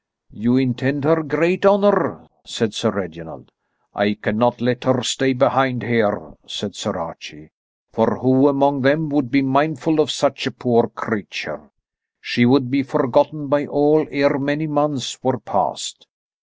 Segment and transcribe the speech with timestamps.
[0.33, 3.51] "You intend her great honour," said Sir Reginald.
[3.93, 7.51] "I cannot let her stay behind here," said Sir Archie,
[7.93, 11.69] "for who among them would be mindful of such a poor creature?
[12.19, 16.07] She would be forgotten by all ere many months were past.